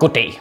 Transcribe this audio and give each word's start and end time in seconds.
Goddag. 0.00 0.40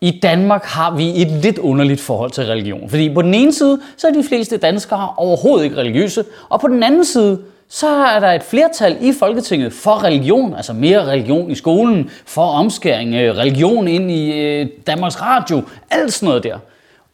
I 0.00 0.20
Danmark 0.22 0.64
har 0.64 0.96
vi 0.96 1.22
et 1.22 1.30
lidt 1.30 1.58
underligt 1.58 2.00
forhold 2.00 2.30
til 2.30 2.44
religion. 2.44 2.90
Fordi 2.90 3.14
på 3.14 3.22
den 3.22 3.34
ene 3.34 3.52
side, 3.52 3.80
så 3.96 4.06
er 4.06 4.12
de 4.12 4.24
fleste 4.24 4.56
danskere 4.56 5.14
overhovedet 5.16 5.64
ikke 5.64 5.76
religiøse, 5.76 6.24
og 6.48 6.60
på 6.60 6.68
den 6.68 6.82
anden 6.82 7.04
side, 7.04 7.42
så 7.68 7.88
er 7.88 8.20
der 8.20 8.32
et 8.32 8.42
flertal 8.42 8.96
i 9.00 9.12
Folketinget 9.18 9.72
for 9.72 10.04
religion, 10.04 10.54
altså 10.54 10.72
mere 10.72 11.04
religion 11.04 11.50
i 11.50 11.54
skolen, 11.54 12.10
for 12.26 12.42
omskæring, 12.42 13.14
øh, 13.14 13.36
religion 13.36 13.88
ind 13.88 14.10
i 14.10 14.40
øh, 14.40 14.68
Danmarks 14.86 15.22
Radio, 15.22 15.62
alt 15.90 16.12
sådan 16.12 16.26
noget 16.26 16.44
der. 16.44 16.58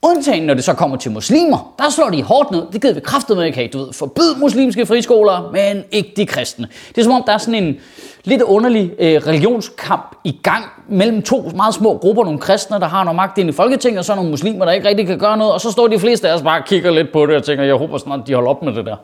Undtagen 0.06 0.42
når 0.42 0.54
det 0.54 0.64
så 0.64 0.74
kommer 0.74 0.96
til 0.96 1.10
muslimer, 1.10 1.74
der 1.78 1.90
slår 1.90 2.10
de 2.10 2.22
hårdt 2.22 2.50
ned. 2.50 2.62
Det 2.72 2.82
gider 2.82 2.94
vi 2.94 3.00
kraftet 3.00 3.36
med 3.36 3.44
ikke 3.44 3.58
have. 3.58 3.68
Du 3.68 3.78
ved, 3.78 3.92
forbyd 3.92 4.34
muslimske 4.40 4.86
friskoler, 4.86 5.50
men 5.52 5.84
ikke 5.90 6.12
de 6.16 6.26
kristne. 6.26 6.68
Det 6.88 6.98
er 6.98 7.02
som 7.02 7.12
om, 7.12 7.22
der 7.26 7.32
er 7.32 7.38
sådan 7.38 7.64
en 7.64 7.76
lidt 8.24 8.42
underlig 8.42 8.92
øh, 8.98 9.26
religionskamp 9.26 10.16
i 10.24 10.40
gang 10.42 10.64
mellem 10.88 11.22
to 11.22 11.50
meget 11.56 11.74
små 11.74 11.98
grupper. 11.98 12.24
Nogle 12.24 12.38
kristne, 12.38 12.80
der 12.80 12.86
har 12.86 13.04
noget 13.04 13.16
magt 13.16 13.38
inde 13.38 13.50
i 13.50 13.52
Folketinget, 13.52 13.98
og 13.98 14.04
så 14.04 14.14
nogle 14.14 14.30
muslimer, 14.30 14.64
der 14.64 14.72
ikke 14.72 14.88
rigtig 14.88 15.06
kan 15.06 15.18
gøre 15.18 15.36
noget. 15.36 15.52
Og 15.52 15.60
så 15.60 15.70
står 15.70 15.86
de 15.86 15.98
fleste 15.98 16.28
af 16.28 16.34
os 16.34 16.42
bare 16.42 16.60
og 16.60 16.66
kigger 16.66 16.90
lidt 16.90 17.12
på 17.12 17.26
det 17.26 17.36
og 17.36 17.44
tænker, 17.44 17.64
jeg 17.64 17.74
håber 17.74 17.98
snart, 17.98 18.20
de 18.26 18.34
holder 18.34 18.50
op 18.50 18.62
med 18.62 18.72
det 18.72 18.86
der. 18.86 18.96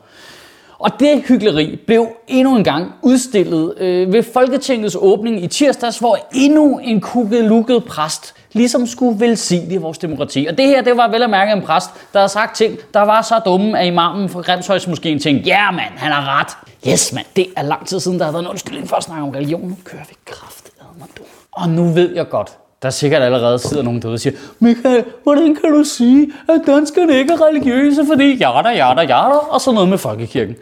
Og 0.83 0.99
det 0.99 1.23
hyggeleri 1.27 1.79
blev 1.87 2.07
endnu 2.27 2.55
en 2.55 2.63
gang 2.63 2.93
udstillet 3.01 3.73
øh, 3.77 4.13
ved 4.13 4.23
Folketingets 4.23 4.97
åbning 4.99 5.43
i 5.43 5.47
tirsdags, 5.47 5.99
hvor 5.99 6.17
endnu 6.33 6.77
en 6.77 7.01
kukkelukket 7.01 7.83
præst 7.83 8.35
ligesom 8.51 8.87
skulle 8.87 9.19
velsigne 9.19 9.77
vores 9.81 9.97
demokrati. 9.97 10.47
Og 10.49 10.57
det 10.57 10.67
her, 10.67 10.81
det 10.81 10.97
var 10.97 11.07
vel 11.07 11.23
at 11.23 11.29
mærke 11.29 11.51
en 11.51 11.61
præst, 11.61 11.89
der 12.13 12.19
har 12.19 12.27
sagt 12.27 12.55
ting, 12.55 12.77
der 12.93 13.01
var 13.01 13.21
så 13.21 13.41
dumme, 13.45 13.79
at 13.79 13.87
imamen 13.87 14.29
fra 14.29 14.41
Grimshøjs 14.41 14.87
måske 14.87 15.19
tænkte, 15.19 15.49
ja 15.49 15.63
yeah, 15.63 15.75
mand, 15.75 15.93
han 15.95 16.11
har 16.11 16.39
ret. 16.39 16.73
Yes 16.91 17.13
mand, 17.13 17.25
det 17.35 17.47
er 17.57 17.61
lang 17.61 17.87
tid 17.87 17.99
siden, 17.99 18.19
der 18.19 18.25
har 18.25 18.31
været 18.31 18.43
en 18.43 18.49
undskyldning 18.49 18.89
for 18.89 18.95
at 18.95 19.03
snakke 19.03 19.23
om 19.23 19.29
religion. 19.29 19.61
Nu 19.61 19.75
kører 19.83 20.03
vi 20.09 20.15
kraft 20.25 20.69
du. 21.17 21.23
Og 21.51 21.69
nu 21.69 21.83
ved 21.83 22.15
jeg 22.15 22.29
godt, 22.29 22.57
der 22.83 22.89
sikkert 22.89 23.21
allerede 23.21 23.59
sidder 23.59 23.83
nogen 23.83 24.01
derude 24.01 24.15
og 24.15 24.19
siger, 24.19 24.37
Michael, 24.59 25.05
hvordan 25.23 25.55
kan 25.55 25.71
du 25.71 25.83
sige, 25.83 26.31
at 26.49 26.61
danskerne 26.65 27.17
ikke 27.17 27.33
er 27.33 27.47
religiøse, 27.47 28.05
fordi 28.05 28.35
jada, 28.35 28.69
jada, 28.69 29.01
jada, 29.01 29.35
og 29.35 29.61
så 29.61 29.71
noget 29.71 29.89
med 29.89 29.97
folkekirken. 29.97 30.55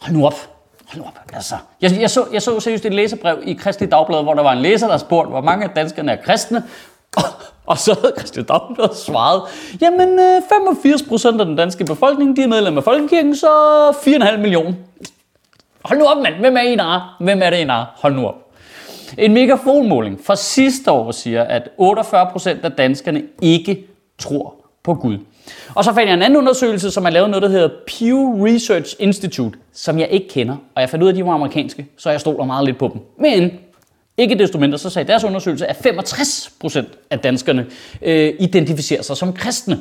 Hold 0.00 0.16
nu 0.16 0.26
op. 0.26 0.34
Hold 0.86 1.02
nu 1.02 1.06
op. 1.06 1.18
Altså, 1.32 1.54
jeg, 1.80 2.00
jeg, 2.00 2.10
så, 2.10 2.24
jeg 2.32 2.42
så 2.42 2.60
seriøst 2.60 2.84
et 2.86 2.94
læserbrev 2.94 3.38
i 3.42 3.52
Kristelig 3.52 3.90
Dagblad, 3.90 4.22
hvor 4.22 4.34
der 4.34 4.42
var 4.42 4.52
en 4.52 4.62
læser, 4.62 4.88
der 4.88 4.98
spurgte, 4.98 5.30
hvor 5.30 5.40
mange 5.40 5.64
af 5.64 5.70
danskerne 5.70 6.12
er 6.12 6.16
kristne. 6.16 6.62
Og, 7.16 7.22
og 7.66 7.78
så 7.78 7.96
havde 8.00 8.14
Kristelig 8.16 8.48
Dagblad 8.48 8.94
svaret, 8.94 9.42
jamen 9.80 10.08
øh, 10.08 10.42
85 10.48 11.02
procent 11.02 11.40
af 11.40 11.46
den 11.46 11.56
danske 11.56 11.84
befolkning, 11.84 12.36
de 12.36 12.42
er 12.42 12.48
medlem 12.48 12.76
af 12.76 12.84
Folkekirken, 12.84 13.36
så 13.36 13.48
4,5 13.90 14.36
millioner. 14.36 14.72
Hold 15.84 15.98
nu 15.98 16.04
op, 16.04 16.22
mand. 16.22 16.34
Hvem 16.34 16.56
er 16.56 16.60
I, 16.60 16.76
af? 16.78 17.00
Hvem 17.20 17.42
er 17.42 17.50
det 17.50 17.56
I, 17.56 17.60
af? 17.68 17.84
Hold 17.96 18.14
nu 18.14 18.26
op. 18.26 18.49
En 19.18 19.34
megafonmåling 19.34 20.20
fra 20.24 20.36
sidste 20.36 20.90
år 20.90 21.10
siger, 21.10 21.42
at 21.42 21.68
48% 21.80 22.64
af 22.64 22.72
danskerne 22.72 23.22
ikke 23.42 23.86
tror 24.18 24.54
på 24.82 24.94
Gud. 24.94 25.18
Og 25.74 25.84
så 25.84 25.92
fandt 25.92 26.08
jeg 26.08 26.14
en 26.14 26.22
anden 26.22 26.36
undersøgelse, 26.36 26.90
som 26.90 27.04
er 27.04 27.10
lavet 27.10 27.30
noget, 27.30 27.42
der 27.42 27.48
hedder 27.48 27.68
Pew 27.86 28.46
Research 28.46 28.96
Institute, 28.98 29.58
som 29.72 29.98
jeg 29.98 30.08
ikke 30.10 30.28
kender. 30.28 30.56
Og 30.74 30.80
jeg 30.80 30.90
fandt 30.90 31.02
ud 31.02 31.08
af, 31.08 31.12
at 31.12 31.16
de 31.16 31.24
var 31.24 31.32
amerikanske, 31.32 31.86
så 31.96 32.10
jeg 32.10 32.20
stoler 32.20 32.44
meget 32.44 32.64
lidt 32.64 32.78
på 32.78 32.90
dem. 32.92 33.00
Men 33.18 33.50
ikke 34.16 34.38
desto 34.38 34.58
mindre, 34.58 34.78
så 34.78 34.90
sagde 34.90 35.08
deres 35.08 35.24
undersøgelse, 35.24 35.66
at 35.66 35.76
65% 35.86 36.84
af 37.10 37.18
danskerne 37.18 37.66
øh, 38.02 38.34
identificerer 38.40 39.02
sig 39.02 39.16
som 39.16 39.32
kristne. 39.32 39.78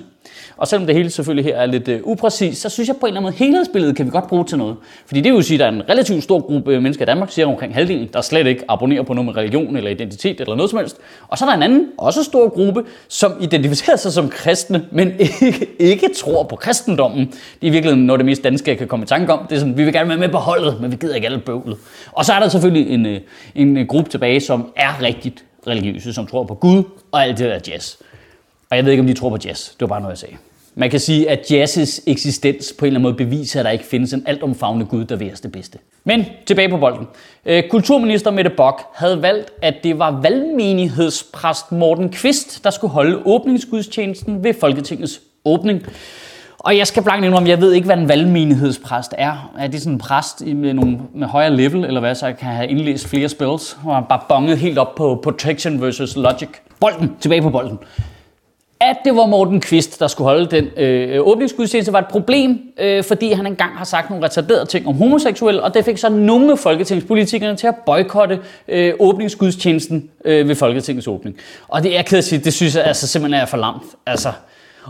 Og 0.57 0.67
selvom 0.67 0.87
det 0.87 0.95
hele 0.95 1.09
selvfølgelig 1.09 1.45
her 1.45 1.57
er 1.57 1.65
lidt 1.65 1.87
øh, 1.87 1.99
upræcist, 2.03 2.61
så 2.61 2.69
synes 2.69 2.87
jeg 2.87 2.95
på 2.95 3.05
en 3.05 3.07
eller 3.07 3.19
anden 3.19 3.31
måde, 3.31 3.45
helhedsbilledet 3.45 3.95
kan 3.95 4.05
vi 4.05 4.11
godt 4.11 4.27
bruge 4.27 4.45
til 4.45 4.57
noget. 4.57 4.75
Fordi 5.05 5.21
det 5.21 5.33
vil 5.33 5.43
sige, 5.43 5.55
at 5.55 5.59
der 5.59 5.65
er 5.65 5.71
en 5.71 5.89
relativt 5.89 6.23
stor 6.23 6.39
gruppe 6.39 6.81
mennesker 6.81 7.05
i 7.05 7.05
Danmark, 7.05 7.31
cirka 7.31 7.51
omkring 7.51 7.73
halvdelen, 7.73 8.09
der 8.13 8.21
slet 8.21 8.47
ikke 8.47 8.63
abonnerer 8.67 9.03
på 9.03 9.13
noget 9.13 9.25
med 9.25 9.37
religion 9.37 9.77
eller 9.77 9.91
identitet 9.91 10.41
eller 10.41 10.55
noget 10.55 10.69
som 10.69 10.79
helst. 10.79 10.97
Og 11.27 11.37
så 11.37 11.45
er 11.45 11.49
der 11.49 11.57
en 11.57 11.63
anden, 11.63 11.87
også 11.97 12.23
stor 12.23 12.49
gruppe, 12.49 12.83
som 13.07 13.33
identificerer 13.41 13.95
sig 13.95 14.13
som 14.13 14.29
kristne, 14.29 14.85
men 14.91 15.11
ikke, 15.19 15.67
ikke 15.79 16.09
tror 16.17 16.43
på 16.43 16.55
kristendommen. 16.55 17.27
Det 17.27 17.37
er 17.61 17.67
i 17.67 17.69
virkeligheden 17.69 18.05
noget 18.05 18.19
af 18.19 18.19
det 18.19 18.25
mest 18.25 18.43
danske, 18.43 18.71
jeg 18.71 18.77
kan 18.77 18.87
komme 18.87 19.03
i 19.03 19.07
tanke 19.07 19.33
om. 19.33 19.47
Det 19.49 19.55
er 19.55 19.59
sådan, 19.59 19.77
vi 19.77 19.83
vil 19.83 19.93
gerne 19.93 20.09
være 20.09 20.17
med 20.17 20.29
på 20.29 20.37
holdet, 20.37 20.81
men 20.81 20.91
vi 20.91 20.95
gider 20.95 21.15
ikke 21.15 21.27
alle 21.27 21.39
bøvlet. 21.39 21.77
Og 22.11 22.25
så 22.25 22.33
er 22.33 22.39
der 22.39 22.49
selvfølgelig 22.49 22.93
en, 22.93 23.05
øh, 23.05 23.19
en 23.55 23.77
øh, 23.77 23.87
gruppe 23.87 24.09
tilbage, 24.09 24.39
som 24.39 24.71
er 24.75 25.01
rigtigt 25.01 25.43
religiøse, 25.67 26.13
som 26.13 26.27
tror 26.27 26.43
på 26.43 26.53
Gud 26.53 26.83
og 27.11 27.23
alt 27.23 27.37
det 27.37 27.49
der 27.49 27.71
jazz. 27.73 27.95
Og 28.71 28.77
jeg 28.77 28.85
ved 28.85 28.91
ikke, 28.91 29.01
om 29.01 29.07
de 29.07 29.13
tror 29.13 29.29
på 29.29 29.37
jazz. 29.45 29.69
Det 29.69 29.81
var 29.81 29.87
bare 29.87 30.01
noget, 30.01 30.13
jeg 30.13 30.17
sagde. 30.17 30.35
Man 30.75 30.89
kan 30.89 30.99
sige, 30.99 31.29
at 31.29 31.51
jazzes 31.51 32.01
eksistens 32.07 32.73
på 32.79 32.85
en 32.85 32.87
eller 32.87 32.99
anden 32.99 33.03
måde 33.03 33.25
beviser, 33.25 33.59
at 33.59 33.65
der 33.65 33.71
ikke 33.71 33.85
findes 33.85 34.13
en 34.13 34.23
altomfavnende 34.25 34.85
Gud, 34.85 35.05
der 35.05 35.15
vil 35.15 35.31
det 35.43 35.51
bedste. 35.51 35.77
Men 36.03 36.25
tilbage 36.45 36.69
på 36.69 36.77
bolden. 36.77 37.07
Øh, 37.45 37.63
kulturminister 37.69 38.31
Mette 38.31 38.49
Bock 38.57 38.81
havde 38.95 39.21
valgt, 39.21 39.51
at 39.61 39.75
det 39.83 39.99
var 39.99 40.21
valgmenighedspræst 40.21 41.71
Morten 41.71 42.09
Kvist, 42.09 42.63
der 42.63 42.69
skulle 42.69 42.91
holde 42.91 43.21
åbningsgudstjenesten 43.25 44.43
ved 44.43 44.53
Folketingets 44.59 45.21
åbning. 45.45 45.81
Og 46.57 46.77
jeg 46.77 46.87
skal 46.87 47.03
blankt 47.03 47.25
indrømme, 47.25 47.49
jeg 47.49 47.61
ved 47.61 47.73
ikke, 47.73 47.85
hvad 47.85 47.97
en 47.97 48.07
valgmenighedspræst 48.07 49.15
er. 49.17 49.51
Er 49.59 49.67
det 49.67 49.81
sådan 49.81 49.93
en 49.93 49.99
præst 49.99 50.45
med, 50.45 50.73
nogle, 50.73 50.99
med 51.15 51.27
højere 51.27 51.55
level, 51.55 51.85
eller 51.85 51.99
hvad, 51.99 52.15
så 52.15 52.25
jeg 52.25 52.37
kan 52.37 52.47
have 52.47 52.69
indlæst 52.69 53.07
flere 53.07 53.29
spells, 53.29 53.77
og 53.85 54.05
bare 54.09 54.21
bonget 54.29 54.57
helt 54.57 54.77
op 54.77 54.95
på 54.95 55.19
protection 55.23 55.81
versus 55.81 56.15
logic. 56.15 56.49
Bolden, 56.79 57.11
tilbage 57.19 57.41
på 57.41 57.49
bolden 57.49 57.79
at 58.81 58.97
det 59.05 59.15
var 59.15 59.25
Morten 59.25 59.61
Kvist, 59.61 59.99
der 59.99 60.07
skulle 60.07 60.25
holde 60.25 60.45
den 60.45 60.65
øh, 60.77 61.27
åbningsgudstjeneste, 61.27 61.93
var 61.93 61.99
et 61.99 62.07
problem, 62.07 62.59
øh, 62.79 63.03
fordi 63.03 63.31
han 63.31 63.47
engang 63.47 63.77
har 63.77 63.85
sagt 63.85 64.09
nogle 64.09 64.25
retarderede 64.25 64.65
ting 64.65 64.87
om 64.87 64.95
homoseksuelle, 64.95 65.63
og 65.63 65.73
det 65.73 65.85
fik 65.85 65.97
så 65.97 66.09
nogle 66.09 66.51
af 66.51 66.59
folketingspolitikerne 66.59 67.57
til 67.57 67.67
at 67.67 67.75
boykotte 67.85 68.39
øh, 68.67 68.93
åbningsgudstjenesten 68.99 70.09
øh, 70.25 70.47
ved 70.47 70.55
Folketingets 70.55 71.07
åbning. 71.07 71.37
Og 71.67 71.83
det 71.83 71.97
er 71.97 72.01
ked 72.01 72.17
at 72.17 72.23
sige, 72.23 72.39
det 72.39 72.53
synes 72.53 72.75
jeg 72.75 72.83
altså 72.83 73.07
simpelthen 73.07 73.41
er 73.41 73.45
for 73.45 73.57
lamt. 73.57 73.83
Altså, 74.05 74.29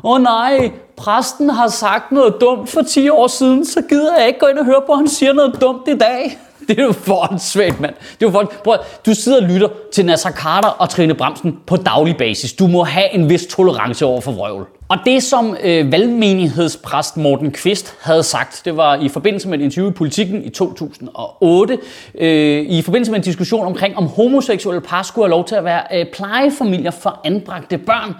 åh 0.04 0.12
oh 0.12 0.22
nej, 0.22 0.72
præsten 0.98 1.50
har 1.50 1.68
sagt 1.68 2.12
noget 2.12 2.36
dumt 2.42 2.70
for 2.70 2.82
10 2.82 3.10
år 3.10 3.28
siden, 3.28 3.66
så 3.66 3.82
gider 3.90 4.18
jeg 4.18 4.28
ikke 4.28 4.40
gå 4.40 4.46
ind 4.46 4.58
og 4.58 4.66
høre 4.66 4.82
på, 4.86 4.92
at 4.92 4.98
han 4.98 5.08
siger 5.08 5.34
noget 5.34 5.62
dumt 5.62 5.88
i 5.88 5.98
dag. 5.98 6.40
Det 6.70 6.80
er 6.80 6.84
jo 6.84 6.92
for 6.92 7.38
svært, 7.38 7.80
mand. 7.80 7.94
Det 7.96 8.26
er 8.26 8.26
jo 8.26 8.32
for, 8.32 8.54
prøv, 8.64 8.78
du 9.06 9.14
sidder 9.14 9.42
og 9.42 9.50
lytter 9.50 9.68
til 9.94 10.06
Nasser 10.06 10.32
Carter 10.32 10.70
og 10.70 10.90
Trine 10.90 11.14
Bremsen 11.14 11.58
på 11.68 11.76
daglig 11.76 12.18
basis. 12.18 12.54
Du 12.54 12.68
må 12.68 12.84
have 12.84 13.14
en 13.14 13.30
vis 13.30 13.46
tolerance 13.46 14.06
over 14.06 14.22
for 14.22 14.32
vrøvl. 14.32 14.68
Og 14.90 14.98
det, 15.06 15.24
som 15.24 15.58
øh, 15.64 15.92
valgmenighedspræst 15.92 17.18
Morten 17.18 17.52
Kvist 17.52 17.96
havde 18.02 18.24
sagt, 18.24 18.62
det 18.66 18.78
var 18.78 18.96
i 18.96 19.10
forbindelse 19.10 19.50
med 19.50 19.60
et 19.60 19.64
interview 19.64 19.92
i 19.92 19.94
Politiken 19.94 20.44
i 20.44 20.50
2008, 20.50 21.78
øh, 22.16 22.62
i 22.62 22.82
forbindelse 22.82 23.12
med 23.12 23.20
en 23.20 23.24
diskussion 23.24 23.66
omkring, 23.66 23.98
om 23.98 24.08
homoseksuelle 24.08 24.82
par 24.82 25.04
skulle 25.04 25.26
have 25.26 25.32
lov 25.32 25.46
til 25.46 25.56
at 25.56 25.64
være 25.64 25.82
øh, 25.94 26.06
plejefamilier 26.14 26.92
for 26.92 27.22
anbragte 27.26 27.78
børn. 27.78 28.16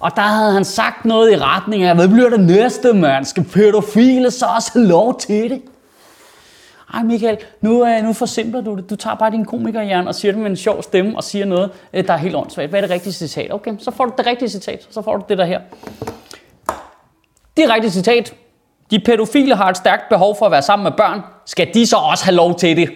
Og 0.00 0.10
der 0.16 0.22
havde 0.22 0.52
han 0.52 0.64
sagt 0.64 1.04
noget 1.04 1.32
i 1.32 1.36
retning 1.36 1.82
af, 1.82 1.94
hvad 1.94 2.08
bliver 2.08 2.30
det 2.30 2.40
næste, 2.40 2.92
mand? 2.92 3.24
Skal 3.24 3.44
pædofile 3.44 4.30
så 4.30 4.46
også 4.56 4.70
have 4.74 4.86
lov 4.86 5.20
til 5.20 5.50
det? 5.50 5.62
Ej 6.94 7.02
Michael, 7.02 7.38
nu, 7.60 7.86
øh, 7.86 8.02
nu 8.02 8.12
forsimpler 8.12 8.60
du 8.60 8.76
det. 8.76 8.90
Du 8.90 8.96
tager 8.96 9.16
bare 9.16 9.30
din 9.30 9.44
komikerhjern 9.44 10.08
og 10.08 10.14
siger 10.14 10.32
det 10.32 10.40
med 10.40 10.50
en 10.50 10.56
sjov 10.56 10.82
stemme 10.82 11.16
og 11.16 11.24
siger 11.24 11.44
noget, 11.44 11.70
øh, 11.92 12.06
der 12.06 12.12
er 12.12 12.16
helt 12.16 12.36
åndssvagt. 12.36 12.70
Hvad 12.70 12.78
er 12.78 12.86
det 12.86 12.90
rigtige 12.90 13.12
citat? 13.12 13.52
Okay, 13.52 13.72
så 13.78 13.90
får 13.90 14.04
du 14.04 14.12
det 14.18 14.26
rigtige 14.26 14.48
citat. 14.48 14.86
Så 14.90 15.02
får 15.02 15.16
du 15.16 15.24
det 15.28 15.38
der 15.38 15.44
her. 15.44 15.60
Det 17.56 17.70
rigtige 17.70 17.90
citat. 17.90 18.34
De 18.90 19.00
pædofile 19.00 19.54
har 19.54 19.70
et 19.70 19.76
stærkt 19.76 20.08
behov 20.08 20.36
for 20.38 20.46
at 20.46 20.52
være 20.52 20.62
sammen 20.62 20.84
med 20.84 20.92
børn. 20.92 21.20
Skal 21.46 21.74
de 21.74 21.86
så 21.86 21.96
også 21.96 22.24
have 22.24 22.34
lov 22.36 22.58
til 22.58 22.76
det? 22.76 22.90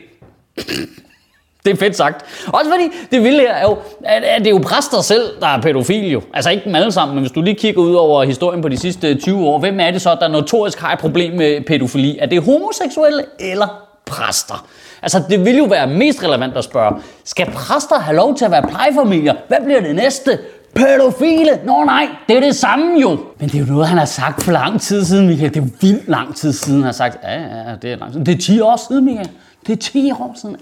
Det 1.65 1.73
er 1.73 1.77
fedt 1.77 1.97
sagt. 1.97 2.47
Også 2.47 2.71
fordi 2.71 2.85
det 3.11 3.25
vilde 3.25 3.41
her 3.41 3.53
er 3.53 3.63
jo, 3.63 3.77
at 4.05 4.39
det 4.39 4.47
er 4.47 4.51
jo 4.51 4.61
præster 4.65 5.01
selv, 5.01 5.41
der 5.41 5.47
er 5.47 5.61
pædofil 5.61 6.11
jo. 6.11 6.23
Altså 6.35 6.51
ikke 6.51 6.65
dem 6.65 6.75
alle 6.75 6.93
sammen, 6.93 7.15
men 7.15 7.23
hvis 7.23 7.33
du 7.33 7.43
lige 7.43 7.55
kigger 7.55 7.83
ud 7.83 7.95
over 7.95 8.25
historien 8.25 8.63
på 8.63 8.69
de 8.69 8.77
sidste 8.77 9.15
20 9.15 9.47
år, 9.47 9.59
hvem 9.59 9.81
er 9.81 9.91
det 9.91 10.03
så, 10.03 10.17
der 10.21 10.29
notorisk 10.29 10.81
har 10.81 10.93
et 10.93 10.99
problem 10.99 11.33
med 11.33 11.61
pædofili? 11.61 12.19
Er 12.19 12.27
det 12.27 12.43
homoseksuelle 12.43 13.25
eller 13.41 13.92
præster? 14.13 14.67
Altså 15.03 15.23
det 15.31 15.45
vil 15.45 15.57
jo 15.57 15.65
være 15.65 15.87
mest 15.87 16.23
relevant 16.23 16.57
at 16.57 16.65
spørge, 16.65 17.01
skal 17.25 17.51
præster 17.51 17.99
have 17.99 18.17
lov 18.17 18.37
til 18.37 18.45
at 18.45 18.51
være 18.51 18.63
plejefamilier? 18.63 19.35
Hvad 19.49 19.59
bliver 19.65 19.81
det 19.81 19.95
næste? 19.95 20.39
Pædofile? 20.75 21.61
Nå 21.65 21.85
nej, 21.85 22.09
det 22.29 22.37
er 22.37 22.41
det 22.41 22.57
samme 22.57 23.01
jo. 23.01 23.19
Men 23.39 23.49
det 23.49 23.55
er 23.55 23.59
jo 23.59 23.73
noget, 23.73 23.89
han 23.89 23.99
har 23.99 24.05
sagt 24.05 24.43
for 24.43 24.53
lang 24.53 24.81
tid 24.81 25.05
siden, 25.05 25.27
Michael. 25.27 25.55
Det 25.55 25.61
er 25.61 25.65
jo 25.65 25.71
vildt 25.81 26.09
lang 26.09 26.37
tid 26.37 26.53
siden, 26.53 26.79
han 26.79 26.85
har 26.85 26.93
sagt. 26.93 27.19
Ja, 27.23 27.41
ja, 27.41 27.77
det 27.83 27.93
er 27.93 27.97
lang 27.97 28.13
tid. 28.13 28.25
Det 28.25 28.35
er 28.35 28.39
10 28.39 28.61
år 28.61 28.87
siden, 28.89 29.05
Michael. 29.05 29.29
Det 29.67 29.73
er 29.73 29.77
10 29.77 30.11
år 30.11 30.37
siden. 30.41 30.57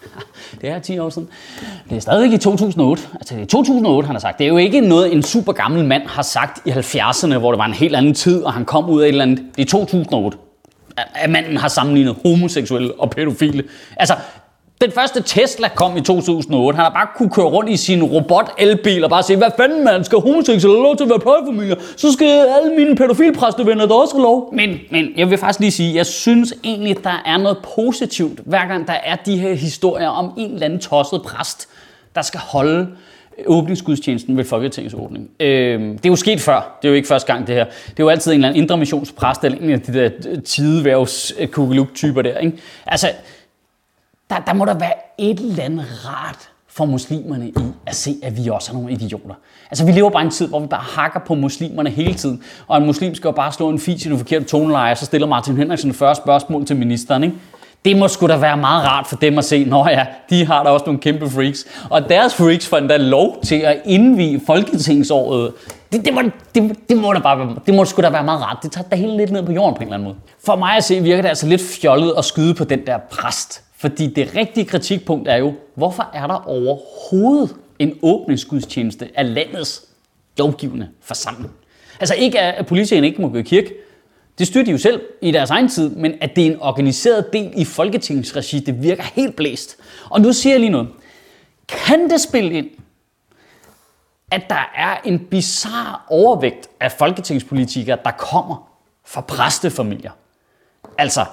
det 0.60 0.70
er 0.70 0.78
10 0.78 0.98
år 0.98 1.10
siden. 1.10 1.28
Det 1.90 1.96
er 1.96 2.00
stadig 2.00 2.32
i 2.32 2.38
2008. 2.38 3.02
Altså 3.14 3.34
det 3.34 3.42
er 3.42 3.46
2008, 3.46 4.06
han 4.06 4.14
har 4.14 4.20
sagt. 4.20 4.38
Det 4.38 4.44
er 4.44 4.48
jo 4.48 4.56
ikke 4.56 4.80
noget, 4.80 5.12
en 5.12 5.22
super 5.22 5.52
gammel 5.52 5.84
mand 5.84 6.02
har 6.06 6.22
sagt 6.22 6.66
i 6.66 6.70
70'erne, 6.70 7.38
hvor 7.38 7.52
det 7.52 7.58
var 7.58 7.66
en 7.66 7.74
helt 7.74 7.96
anden 7.96 8.14
tid, 8.14 8.42
og 8.42 8.52
han 8.52 8.64
kom 8.64 8.90
ud 8.90 9.00
af 9.00 9.04
et 9.04 9.08
eller 9.08 9.22
andet. 9.22 9.44
Det 9.56 9.62
er 9.62 9.66
2008 9.66 10.38
at 10.96 11.30
manden 11.30 11.56
har 11.56 11.68
sammenlignet 11.68 12.16
homoseksuelle 12.22 13.00
og 13.00 13.10
pædofile. 13.10 13.64
Altså, 13.96 14.14
den 14.80 14.92
første 14.92 15.22
Tesla 15.22 15.68
kom 15.68 15.96
i 15.96 16.00
2008. 16.00 16.76
Han 16.76 16.84
har 16.84 16.90
bare 16.90 17.08
kunne 17.16 17.30
køre 17.30 17.46
rundt 17.46 17.70
i 17.70 17.76
sin 17.76 18.02
robot-elbil 18.02 19.04
og 19.04 19.10
bare 19.10 19.22
sige, 19.22 19.36
hvad 19.36 19.50
fanden 19.56 19.84
man 19.84 20.04
skal 20.04 20.18
homoseksuelle 20.18 20.82
lov 20.82 20.96
til 20.96 21.04
at 21.04 21.10
være 21.10 21.18
plejefamilier? 21.18 21.76
Så 21.96 22.12
skal 22.12 22.26
alle 22.26 22.76
mine 22.76 22.96
pædofilpræstevenner 22.96 23.86
der 23.86 23.94
også 23.94 24.14
have 24.14 24.22
lov. 24.22 24.54
Men, 24.54 24.78
men 24.90 25.08
jeg 25.16 25.30
vil 25.30 25.38
faktisk 25.38 25.60
lige 25.60 25.70
sige, 25.70 25.94
jeg 25.94 26.06
synes 26.06 26.54
egentlig, 26.64 27.04
der 27.04 27.22
er 27.26 27.36
noget 27.36 27.58
positivt, 27.74 28.40
hver 28.44 28.66
gang 28.68 28.86
der 28.86 28.96
er 29.04 29.16
de 29.16 29.38
her 29.38 29.54
historier 29.54 30.08
om 30.08 30.32
en 30.36 30.50
eller 30.50 30.64
anden 30.64 30.80
tosset 30.80 31.22
præst, 31.22 31.68
der 32.14 32.22
skal 32.22 32.40
holde 32.40 32.88
åbningsgudstjenesten 33.46 34.36
ved 34.36 34.44
Folketingets 34.44 34.94
åbning. 34.94 35.30
Øh, 35.40 35.80
det 35.80 36.06
er 36.06 36.08
jo 36.08 36.16
sket 36.16 36.40
før. 36.40 36.78
Det 36.82 36.88
er 36.88 36.92
jo 36.92 36.94
ikke 36.94 37.08
første 37.08 37.32
gang, 37.32 37.46
det 37.46 37.54
her. 37.54 37.64
Det 37.64 38.00
er 38.00 38.04
jo 38.04 38.08
altid 38.08 38.32
en 38.32 38.34
eller 38.34 38.48
anden 38.48 38.62
indre 38.62 38.76
missionspræst, 38.76 39.44
eller 39.44 39.58
en 39.58 39.70
af 39.70 39.80
de 39.80 39.94
der 39.94 40.10
tideværvs 40.44 41.32
typer 41.94 42.22
der. 42.22 42.38
Ikke? 42.38 42.58
Altså, 42.86 43.10
der, 44.30 44.36
der 44.38 44.52
må 44.52 44.64
der 44.64 44.74
være 44.74 44.92
et 45.18 45.40
eller 45.40 45.62
andet 45.62 45.86
rart 46.06 46.48
for 46.68 46.84
muslimerne 46.84 47.48
i 47.48 47.54
at 47.86 47.94
se, 47.94 48.16
at 48.22 48.36
vi 48.36 48.48
også 48.48 48.72
er 48.72 48.74
nogle 48.74 48.92
idioter. 48.92 49.34
Altså, 49.70 49.86
vi 49.86 49.92
lever 49.92 50.10
bare 50.10 50.22
i 50.22 50.24
en 50.24 50.30
tid, 50.30 50.48
hvor 50.48 50.60
vi 50.60 50.66
bare 50.66 50.80
hakker 50.80 51.20
på 51.26 51.34
muslimerne 51.34 51.90
hele 51.90 52.14
tiden. 52.14 52.42
Og 52.66 52.78
en 52.78 52.86
muslim 52.86 53.14
skal 53.14 53.28
jo 53.28 53.32
bare 53.32 53.52
slå 53.52 53.68
en 53.68 53.78
fis 53.78 54.06
i 54.06 54.08
den 54.08 54.18
forkerte 54.18 54.44
toneleje, 54.44 54.96
så 54.96 55.04
stiller 55.04 55.26
Martin 55.26 55.56
Henriksen 55.56 55.94
første 55.94 56.22
spørgsmål 56.22 56.66
til 56.66 56.76
ministeren, 56.76 57.24
ikke? 57.24 57.36
Det 57.84 57.96
må 57.96 58.08
sgu 58.08 58.26
da 58.26 58.36
være 58.36 58.56
meget 58.56 58.84
rart 58.84 59.06
for 59.06 59.16
dem 59.16 59.38
at 59.38 59.44
se, 59.44 59.64
nå 59.64 59.88
ja, 59.88 60.06
de 60.30 60.46
har 60.46 60.62
da 60.62 60.70
også 60.70 60.86
nogle 60.86 61.00
kæmpe 61.00 61.30
freaks. 61.30 61.66
Og 61.90 62.08
deres 62.08 62.34
freaks 62.34 62.66
får 62.68 62.76
endda 62.76 62.96
lov 62.96 63.40
til 63.42 63.54
at 63.54 63.82
indvige 63.84 64.40
folketingsåret. 64.46 65.52
Det, 65.92 66.04
det, 66.04 66.14
må, 66.14 66.22
det, 66.54 66.76
det, 66.88 66.96
må 66.96 67.12
da 67.12 67.18
bare, 67.18 67.56
det 67.66 67.74
må 67.74 67.84
sgu 67.84 68.02
da 68.02 68.10
være 68.10 68.24
meget 68.24 68.40
rart. 68.40 68.58
Det 68.62 68.72
tager 68.72 68.88
da 68.88 68.96
helt 68.96 69.16
lidt 69.16 69.30
ned 69.30 69.42
på 69.42 69.52
jorden 69.52 69.74
på 69.74 69.82
en 69.82 69.88
eller 69.88 69.94
anden 69.94 70.04
måde. 70.04 70.16
For 70.44 70.56
mig 70.56 70.76
at 70.76 70.84
se 70.84 71.00
virker 71.00 71.22
det 71.22 71.28
altså 71.28 71.46
lidt 71.46 71.62
fjollet 71.80 72.14
at 72.18 72.24
skyde 72.24 72.54
på 72.54 72.64
den 72.64 72.86
der 72.86 72.98
præst. 72.98 73.62
Fordi 73.76 74.06
det 74.06 74.36
rigtige 74.36 74.64
kritikpunkt 74.64 75.28
er 75.28 75.36
jo, 75.36 75.52
hvorfor 75.74 76.10
er 76.14 76.26
der 76.26 76.48
overhovedet 76.48 77.54
en 77.78 77.92
åbningsgudstjeneste 78.02 79.08
af 79.16 79.34
landets 79.34 79.82
lovgivende 80.38 80.88
forsamling? 81.02 81.52
Altså 82.00 82.14
ikke, 82.14 82.40
at 82.40 82.66
politikerne 82.66 83.06
ikke 83.06 83.22
må 83.22 83.28
gå 83.28 83.38
i 83.38 83.42
kirke. 83.42 83.74
Det 84.38 84.46
styrer 84.46 84.64
de 84.64 84.70
jo 84.70 84.78
selv 84.78 85.02
i 85.22 85.30
deres 85.30 85.50
egen 85.50 85.68
tid, 85.68 85.90
men 85.90 86.14
at 86.20 86.36
det 86.36 86.46
er 86.46 86.50
en 86.50 86.60
organiseret 86.60 87.32
del 87.32 87.52
i 87.56 87.64
Folketingets 87.64 88.36
regi, 88.36 88.58
det 88.58 88.82
virker 88.82 89.02
helt 89.02 89.36
blæst. 89.36 89.76
Og 90.10 90.20
nu 90.20 90.32
siger 90.32 90.52
jeg 90.52 90.60
lige 90.60 90.70
noget. 90.70 90.88
Kan 91.68 92.10
det 92.10 92.20
spille 92.20 92.52
ind, 92.52 92.70
at 94.30 94.42
der 94.50 94.70
er 94.76 94.96
en 95.04 95.18
bizarre 95.18 95.98
overvægt 96.08 96.68
af 96.80 96.92
folketingspolitikere, 96.92 97.98
der 98.04 98.10
kommer 98.10 98.68
fra 99.04 99.20
præstefamilier? 99.20 100.10
Altså 100.98 101.24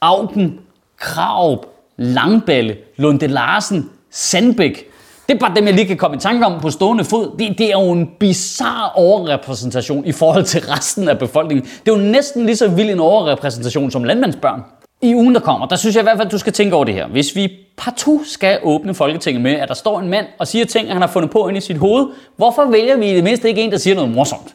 Augen, 0.00 0.60
Kraup, 0.96 1.66
Langballe, 1.96 2.76
Lunde 2.96 3.26
Larsen, 3.26 3.90
Sandbæk. 4.10 4.90
Det 5.28 5.34
er 5.34 5.38
bare 5.38 5.54
dem, 5.56 5.66
jeg 5.66 5.74
lige 5.74 5.86
kan 5.86 5.96
komme 5.96 6.16
i 6.16 6.20
tanke 6.20 6.46
om 6.46 6.60
på 6.60 6.70
stående 6.70 7.04
fod. 7.04 7.38
Det, 7.38 7.58
det 7.58 7.66
er 7.66 7.78
jo 7.80 7.92
en 7.92 8.10
bizarre 8.20 8.90
overrepræsentation 8.94 10.04
i 10.04 10.12
forhold 10.12 10.44
til 10.44 10.60
resten 10.60 11.08
af 11.08 11.18
befolkningen. 11.18 11.64
Det 11.64 11.92
er 11.92 11.96
jo 11.96 12.02
næsten 12.02 12.46
lige 12.46 12.56
så 12.56 12.68
vild 12.68 12.90
en 12.90 13.00
overrepræsentation 13.00 13.90
som 13.90 14.04
landmandsbørn. 14.04 14.62
I 15.02 15.14
ugen, 15.14 15.34
der 15.34 15.40
kommer, 15.40 15.66
der 15.66 15.76
synes 15.76 15.96
jeg 15.96 16.02
i 16.02 16.04
hvert 16.04 16.16
fald, 16.16 16.26
at 16.26 16.32
du 16.32 16.38
skal 16.38 16.52
tænke 16.52 16.76
over 16.76 16.84
det 16.84 16.94
her. 16.94 17.06
Hvis 17.06 17.36
vi 17.36 17.52
partout 17.76 18.20
skal 18.26 18.58
åbne 18.62 18.94
Folketinget 18.94 19.42
med, 19.42 19.52
at 19.52 19.68
der 19.68 19.74
står 19.74 20.00
en 20.00 20.08
mand 20.08 20.26
og 20.38 20.46
siger 20.46 20.64
ting, 20.64 20.92
han 20.92 21.00
har 21.00 21.08
fundet 21.08 21.30
på 21.30 21.48
inde 21.48 21.58
i 21.58 21.60
sit 21.60 21.76
hoved, 21.78 22.06
hvorfor 22.36 22.70
vælger 22.70 22.96
vi 22.96 23.10
i 23.10 23.14
det 23.14 23.24
mindste 23.24 23.48
ikke 23.48 23.62
en, 23.62 23.72
der 23.72 23.78
siger 23.78 23.94
noget 23.94 24.10
morsomt? 24.10 24.54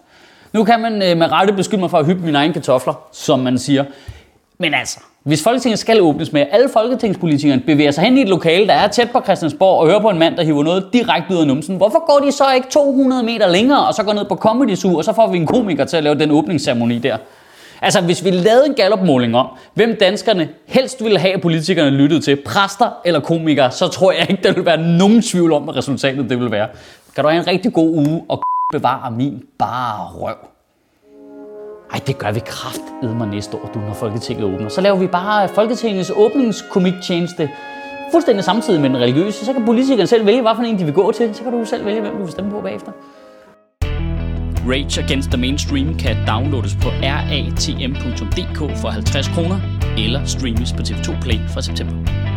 Nu 0.53 0.63
kan 0.63 0.79
man 0.79 1.01
øh, 1.01 1.17
med 1.17 1.31
rette 1.31 1.53
beskylde 1.53 1.81
mig 1.81 1.89
for 1.89 1.97
at 1.97 2.05
hyppe 2.05 2.25
mine 2.25 2.37
egne 2.37 2.53
kartofler, 2.53 2.93
som 3.11 3.39
man 3.39 3.59
siger. 3.59 3.85
Men 4.57 4.73
altså, 4.73 4.99
hvis 5.23 5.43
Folketinget 5.43 5.79
skal 5.79 6.01
åbnes 6.01 6.33
med, 6.33 6.41
at 6.41 6.47
alle 6.51 6.69
folketingspolitikerne 6.69 7.61
bevæger 7.61 7.91
sig 7.91 8.03
hen 8.03 8.17
i 8.17 8.21
et 8.21 8.29
lokale, 8.29 8.67
der 8.67 8.73
er 8.73 8.87
tæt 8.87 9.11
på 9.11 9.21
Christiansborg, 9.23 9.79
og 9.79 9.87
hører 9.87 9.99
på 9.99 10.09
en 10.09 10.19
mand, 10.19 10.37
der 10.37 10.43
hiver 10.43 10.63
noget 10.63 10.89
direkte 10.93 11.33
ud 11.33 11.39
af 11.39 11.47
numsen, 11.47 11.77
hvorfor 11.77 12.05
går 12.13 12.25
de 12.25 12.31
så 12.31 12.43
ikke 12.55 12.67
200 12.69 13.23
meter 13.23 13.47
længere, 13.47 13.87
og 13.87 13.93
så 13.93 14.03
går 14.03 14.13
ned 14.13 14.25
på 14.25 14.35
Comedy 14.35 14.75
Zoo, 14.75 14.97
og 14.97 15.03
så 15.03 15.13
får 15.13 15.31
vi 15.31 15.37
en 15.37 15.47
komiker 15.47 15.85
til 15.85 15.97
at 15.97 16.03
lave 16.03 16.15
den 16.15 16.31
åbningsceremoni 16.31 16.99
der? 16.99 17.17
Altså, 17.81 18.01
hvis 18.01 18.25
vi 18.25 18.29
lavede 18.29 18.65
en 18.65 18.73
gallopmåling 18.73 19.35
om, 19.35 19.47
hvem 19.73 19.97
danskerne 19.99 20.49
helst 20.67 21.03
ville 21.03 21.19
have, 21.19 21.33
at 21.33 21.41
politikerne 21.41 21.89
lyttede 21.89 22.21
til, 22.21 22.35
præster 22.45 22.89
eller 23.05 23.19
komikere, 23.19 23.71
så 23.71 23.87
tror 23.87 24.11
jeg 24.11 24.29
ikke, 24.29 24.43
der 24.43 24.53
vil 24.53 24.65
være 24.65 24.77
nogen 24.77 25.21
tvivl 25.21 25.53
om, 25.53 25.63
hvad 25.63 25.75
resultatet 25.77 26.29
det 26.29 26.39
vil 26.39 26.51
være. 26.51 26.67
Kan 27.15 27.23
du 27.23 27.29
have 27.29 27.41
en 27.41 27.47
rigtig 27.47 27.73
god 27.73 27.89
uge 27.89 28.23
og 28.29 28.43
bevare 28.73 29.11
min 29.11 29.43
bare 29.59 30.07
røv. 30.07 30.35
Ej, 31.93 31.99
det 32.07 32.17
gør 32.17 32.31
vi 32.31 32.39
kraft 32.45 32.81
mig 33.03 33.27
næste 33.27 33.57
år, 33.57 33.71
du, 33.73 33.79
når 33.79 33.93
Folketinget 33.93 34.45
åbner. 34.45 34.69
Så 34.69 34.81
laver 34.81 34.97
vi 34.97 35.07
bare 35.07 35.49
Folketingets 35.49 36.11
åbningskomiktjeneste 36.15 37.49
fuldstændig 38.11 38.43
samtidig 38.43 38.81
med 38.81 38.89
den 38.89 38.97
religiøse. 38.97 39.45
Så 39.45 39.53
kan 39.53 39.65
politikerne 39.65 40.07
selv 40.07 40.25
vælge, 40.25 40.41
hvilken 40.41 40.65
en 40.65 40.79
de 40.79 40.83
vil 40.85 40.93
gå 40.93 41.11
til. 41.11 41.35
Så 41.35 41.43
kan 41.43 41.51
du 41.51 41.65
selv 41.65 41.85
vælge, 41.85 42.01
hvem 42.01 42.17
du 42.17 42.23
vil 42.23 42.31
stemme 42.31 42.51
på 42.51 42.61
bagefter. 42.61 42.91
Rage 44.67 45.03
Against 45.03 45.29
the 45.29 45.37
Mainstream 45.37 45.97
kan 45.97 46.15
downloades 46.27 46.75
på 46.75 46.89
ratm.dk 47.03 48.77
for 48.81 48.89
50 48.89 49.27
kroner, 49.27 49.59
eller 49.97 50.25
streames 50.25 50.73
på 50.73 50.81
TV2 50.81 51.21
Play 51.21 51.39
fra 51.53 51.61
september. 51.61 52.30